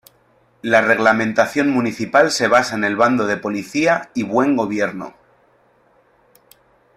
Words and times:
La 0.63 0.81
reglamentación 0.81 1.69
municipal 1.69 2.31
se 2.31 2.47
basa 2.47 2.73
en 2.75 2.83
el 2.83 2.95
bando 2.95 3.27
de 3.27 3.37
policía 3.37 4.09
y 4.15 4.23
buen 4.23 4.55
gobierno. 4.55 5.13